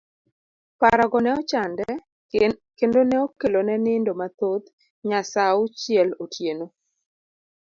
[0.79, 1.87] Parogo ne ochande
[2.77, 4.65] kendo ne okelo ne nindo mathoth
[5.07, 6.65] nya sa auchiel otieno.